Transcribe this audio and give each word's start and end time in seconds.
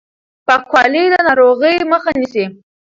پاکوالی 0.47 1.03
د 1.13 1.15
ناروغۍ 1.27 1.75
مخه 1.91 2.11
نيسي. 2.19 2.45